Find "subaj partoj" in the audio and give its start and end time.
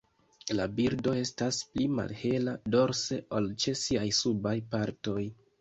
4.23-5.29